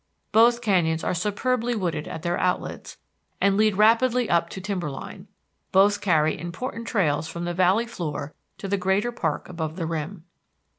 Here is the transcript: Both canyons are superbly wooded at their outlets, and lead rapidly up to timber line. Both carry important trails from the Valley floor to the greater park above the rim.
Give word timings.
Both 0.31 0.61
canyons 0.63 1.03
are 1.03 1.13
superbly 1.13 1.75
wooded 1.75 2.07
at 2.07 2.23
their 2.23 2.39
outlets, 2.39 2.97
and 3.39 3.55
lead 3.55 3.77
rapidly 3.77 4.27
up 4.31 4.49
to 4.49 4.59
timber 4.59 4.89
line. 4.89 5.27
Both 5.71 6.01
carry 6.01 6.35
important 6.39 6.87
trails 6.87 7.27
from 7.27 7.45
the 7.45 7.53
Valley 7.53 7.85
floor 7.85 8.33
to 8.57 8.67
the 8.67 8.77
greater 8.77 9.11
park 9.11 9.47
above 9.47 9.75
the 9.75 9.85
rim. 9.85 10.23